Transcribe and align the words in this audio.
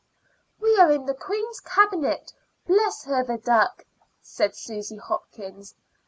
"We 0.59 0.75
are 0.79 0.91
in 0.91 1.05
the 1.05 1.13
queen's 1.13 1.59
Cabinet, 1.59 2.33
bless 2.65 3.03
her, 3.03 3.23
the 3.23 3.37
duck!" 3.37 3.85
said 4.19 4.55
Susy 4.55 4.97
Hopkins. 4.97 5.75